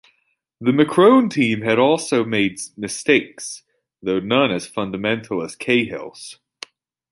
[0.59, 3.61] The McCrone team had also made mistakes,
[4.01, 6.39] though none as fundamental as Cahill's.